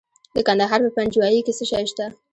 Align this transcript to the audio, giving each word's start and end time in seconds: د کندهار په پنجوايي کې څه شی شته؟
د 0.35 0.37
کندهار 0.47 0.79
په 0.85 0.91
پنجوايي 0.97 1.41
کې 1.45 1.53
څه 1.57 1.63
شی 1.69 1.85
شته؟ 1.91 2.05